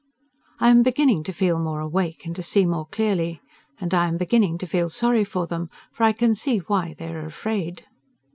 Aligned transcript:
I 0.59 0.71
am 0.71 0.81
beginning 0.81 1.21
to 1.25 1.31
feel 1.31 1.59
more 1.59 1.79
awake 1.79 2.25
and 2.25 2.35
to 2.35 2.41
see 2.41 2.65
more 2.65 2.87
clearly. 2.87 3.39
And 3.79 3.93
I 3.93 4.07
am 4.07 4.17
beginning 4.17 4.57
to 4.57 4.65
feel 4.65 4.89
sorry 4.89 5.23
for 5.23 5.45
them, 5.45 5.69
for 5.93 6.03
I 6.05 6.11
can 6.11 6.33
see 6.33 6.57
why 6.57 6.95
they 6.97 7.13
are 7.13 7.23
afraid. 7.23 7.85